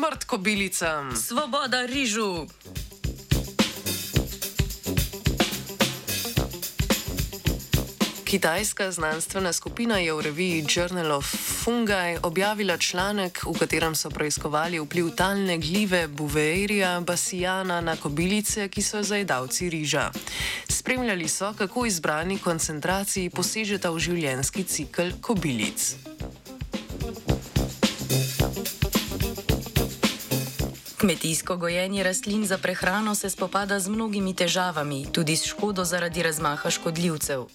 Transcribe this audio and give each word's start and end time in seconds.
Smrt 0.00 0.24
kobilicam! 0.24 1.16
Svoboda 1.16 1.86
rižu! 1.86 2.46
Kitajska 8.24 8.90
znanstvena 8.90 9.52
skupina 9.52 9.98
je 9.98 10.12
v 10.12 10.20
reviji 10.20 10.64
Journal 10.76 11.12
of 11.12 11.24
Fungi 11.64 12.16
objavila 12.22 12.78
članek, 12.78 13.44
v 13.44 13.58
katerem 13.58 13.94
so 13.94 14.10
preiskovali 14.10 14.80
vpliv 14.80 15.10
talne 15.16 15.58
gljive 15.58 16.08
Buveirija 16.08 17.00
basijana 17.00 17.80
na 17.80 17.96
kobilice, 17.96 18.68
ki 18.68 18.82
so 18.82 19.02
zajedavci 19.02 19.70
riža. 19.70 20.10
Spremljali 20.68 21.28
so, 21.28 21.52
kako 21.58 21.86
izbrani 21.86 22.38
koncentraciji 22.38 23.30
posežeta 23.30 23.90
v 23.90 23.98
življenjski 23.98 24.64
cikl 24.64 25.12
kobilic. 25.20 25.96
Kmetijsko 31.00 31.56
gojenje 31.56 32.02
rastlin 32.02 32.46
za 32.46 32.58
prehrano 32.58 33.14
se 33.14 33.30
spopada 33.30 33.80
z 33.80 33.88
mnogimi 33.88 34.34
težavami, 34.36 35.06
tudi 35.12 35.36
s 35.36 35.48
škodo 35.48 35.84
zaradi 35.84 36.22
razmaha 36.22 36.70
škodljivcev. 36.70 37.46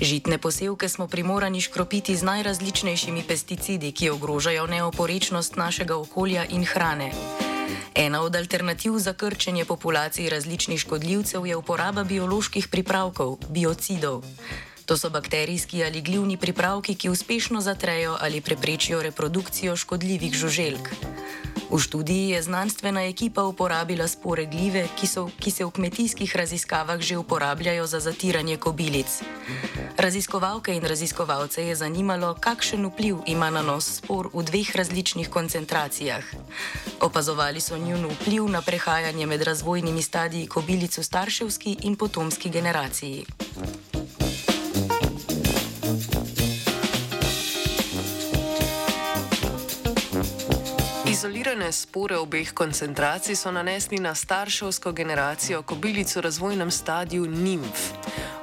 Žitne 0.00 0.38
posevke 0.38 0.88
smo 0.88 1.08
primorani 1.10 1.60
škropiti 1.60 2.14
z 2.16 2.22
najrazličnejšimi 2.22 3.24
pesticidi, 3.28 3.90
ki 3.92 4.10
ogrožajo 4.10 4.66
neoporečnost 4.66 5.56
našega 5.56 5.96
okolja 5.96 6.44
in 6.46 6.64
hrane. 6.64 7.10
Ena 7.94 8.22
od 8.22 8.36
alternativ 8.36 8.98
za 8.98 9.12
krčenje 9.12 9.64
populacij 9.64 10.30
različnih 10.30 10.80
škodljivcev 10.80 11.46
je 11.46 11.56
uporaba 11.56 12.04
bioloških 12.04 12.68
pripravkov, 12.68 13.38
biocidov. 13.48 14.22
To 14.86 14.96
so 14.96 15.10
bakterijski 15.10 15.84
ali 15.84 16.02
glivni 16.02 16.36
pripravki, 16.36 16.94
ki 16.94 17.10
uspešno 17.10 17.60
zatrejo 17.60 18.16
ali 18.20 18.40
preprečijo 18.40 19.02
reprodukcijo 19.02 19.76
škodljivih 19.76 20.32
žuželk. 20.34 20.94
V 21.74 21.78
študiji 21.82 22.28
je 22.28 22.42
znanstvena 22.42 23.02
ekipa 23.02 23.42
uporabila 23.42 24.06
spore 24.08 24.46
gljive, 24.46 24.86
ki, 24.94 25.06
so, 25.10 25.26
ki 25.42 25.50
se 25.50 25.64
v 25.64 25.70
kmetijskih 25.74 26.36
raziskavah 26.36 27.00
že 27.02 27.18
uporabljajo 27.18 27.86
za 27.86 27.98
zatiranje 28.00 28.56
kobilic. 28.56 29.10
Raziskovalke 29.98 30.70
in 30.70 30.86
raziskovalce 30.86 31.66
je 31.66 31.74
zanimalo, 31.74 32.34
kakšen 32.38 32.86
vpliv 32.86 33.26
ima 33.26 33.50
na 33.50 33.62
nos 33.62 33.98
spor 33.98 34.30
v 34.30 34.46
dveh 34.46 34.70
različnih 34.76 35.26
koncentracijah. 35.30 36.22
Opazovali 37.00 37.60
so 37.60 37.74
njun 37.78 38.06
vpliv 38.06 38.46
na 38.46 38.62
prehajanje 38.62 39.26
med 39.26 39.42
razvojnimi 39.42 40.02
stadiji 40.02 40.46
kobilic 40.46 40.98
v 40.98 41.02
starševski 41.02 41.76
in 41.82 41.96
potomski 41.96 42.50
generaciji. 42.50 43.26
Izolirane 51.14 51.72
spore 51.72 52.16
obeh 52.18 52.52
koncentracij 52.52 53.36
so 53.36 53.50
nanesli 53.50 53.98
na 53.98 54.14
starševsko 54.14 54.92
generacijo 54.92 55.62
kobilic 55.62 56.16
v 56.16 56.20
razvojnem 56.20 56.70
stadiju 56.70 57.26
nimf. 57.26 57.92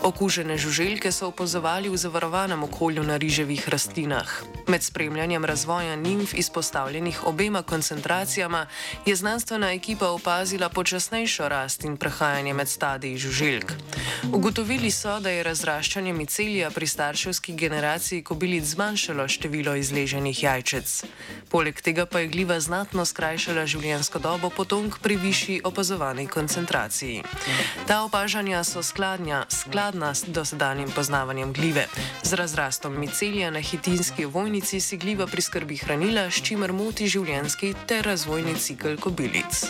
Okužene 0.01 0.57
žuželke 0.57 1.13
so 1.13 1.29
opazovali 1.29 1.85
v 1.85 1.93
zavarovanem 1.93 2.63
okolju 2.65 3.03
na 3.05 3.21
riževih 3.21 3.69
rastlinah. 3.69 4.25
Med 4.67 4.81
spremljanjem 4.83 5.45
razvoja 5.45 5.95
nimf 5.95 6.33
izpostavljenih 6.33 7.27
obema 7.27 7.61
koncentracijama 7.61 8.65
je 9.05 9.15
znanstvena 9.15 9.71
ekipa 9.73 10.09
opazila 10.09 10.69
počasnejšo 10.69 11.49
rast 11.49 11.83
in 11.83 11.97
prehajanje 11.97 12.53
med 12.53 12.69
stadiji 12.69 13.17
žuželk. 13.17 13.73
Ugotovili 14.33 14.91
so, 14.91 15.19
da 15.19 15.29
je 15.29 15.43
razraščanje 15.43 16.13
micelija 16.13 16.71
pri 16.71 16.87
starševski 16.87 17.53
generaciji 17.53 18.23
kobilic 18.23 18.65
zmanjšalo 18.65 19.27
število 19.27 19.75
izleženih 19.75 20.43
jajčec. 20.43 21.03
Poleg 21.49 21.81
tega 21.81 22.05
pa 22.05 22.19
je 22.19 22.27
gljiva 22.27 22.59
znatno 22.59 23.05
skrajšala 23.05 23.65
življenjsko 23.65 24.19
dobo 24.19 24.49
potomk 24.49 24.97
pri 24.99 25.15
višji 25.15 25.61
opazovani 25.63 26.27
koncentraciji. 26.27 27.21
Ta 27.87 28.01
opažanja 28.01 28.63
so 28.63 28.81
skladnja, 28.83 29.45
skladna 29.49 29.90
s 30.13 30.23
dosedanjim 30.27 30.89
poznavanjem 30.95 31.53
gljive. 31.53 31.87
Z 32.23 32.33
razrastom 32.33 32.99
micelija 32.99 33.51
na 33.51 33.59
hitinski 33.59 34.25
vojnici 34.25 34.79
si 34.79 34.97
gljiva 34.97 35.27
priskrbi 35.27 35.77
hranila, 35.77 36.29
s 36.31 36.41
čimer 36.41 36.73
moti 36.73 37.07
življenjski 37.07 37.73
ter 37.87 38.05
razvojni 38.05 38.55
cikl 38.55 38.95
kobilic. 38.99 39.65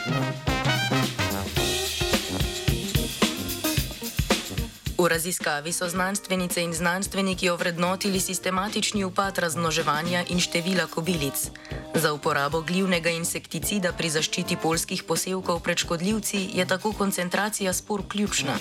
V 5.02 5.08
raziskavi 5.10 5.74
so 5.74 5.90
znanstvenice 5.90 6.62
in 6.62 6.74
znanstveniki 6.74 7.50
ovrednotili 7.50 8.20
sistematični 8.20 9.04
upad 9.04 9.38
razmnoževanja 9.38 10.24
in 10.30 10.40
števila 10.40 10.86
kobilic. 10.88 11.50
Za 11.96 12.14
uporabo 12.14 12.62
glivnega 12.62 13.10
insekticida 13.10 13.94
pri 13.98 14.10
zaščiti 14.10 14.58
polskih 14.62 15.04
posevkov 15.04 15.60
pred 15.66 15.78
škodljivci 15.78 16.50
je 16.54 16.66
tako 16.68 16.94
koncentracija 16.94 17.74
spor 17.74 18.04
ključna. 18.08 18.60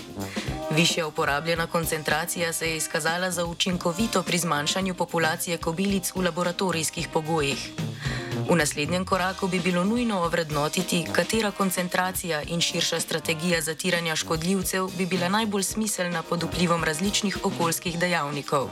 Višja 0.70 1.06
uporabljena 1.06 1.66
koncentracija 1.66 2.52
se 2.52 2.70
je 2.70 2.76
izkazala 2.76 3.30
za 3.30 3.44
učinkovito 3.44 4.22
pri 4.22 4.38
zmanjšanju 4.38 4.94
populacije 4.94 5.58
kobilic 5.58 6.12
v 6.14 6.24
laboratorijskih 6.24 7.08
pogojih. 7.12 7.70
V 8.48 8.56
naslednjem 8.56 9.04
koraku 9.04 9.48
bi 9.48 9.60
bilo 9.60 9.84
nujno 9.84 10.22
ovrednotiti, 10.22 11.04
katera 11.12 11.50
koncentracija 11.50 12.42
in 12.42 12.60
širša 12.60 13.00
strategija 13.00 13.60
zatiranja 13.60 14.16
škodljivcev 14.16 14.88
bi 14.98 15.06
bila 15.06 15.28
najbolj 15.28 15.62
smiselna 15.62 16.22
pod 16.22 16.42
vplivom 16.42 16.84
različnih 16.84 17.38
okoljskih 17.42 17.98
dejavnikov. 17.98 18.70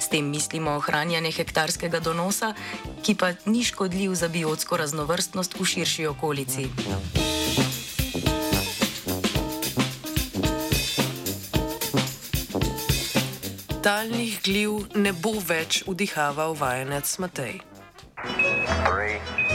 S 0.00 0.08
tem 0.08 0.30
mislimo 0.30 0.70
ohranjanje 0.70 1.32
hektarskega 1.32 2.00
donosa, 2.00 2.54
ki 3.02 3.14
pa 3.14 3.32
ni 3.44 3.64
škodljiv 3.64 4.14
za 4.14 4.28
biotsko 4.28 4.76
raznovrstnost 4.76 5.60
v 5.60 5.64
širši 5.64 6.06
okolici. 6.06 6.68
Talnih 13.82 14.40
gliv 14.42 14.70
ne 14.94 15.12
bo 15.12 15.36
več 15.38 15.84
vdihaval 15.86 16.56
vajenec 16.58 17.18
Matej. 17.18 17.75
Three. 18.84 19.45